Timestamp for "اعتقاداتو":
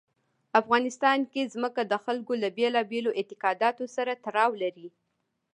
3.19-3.83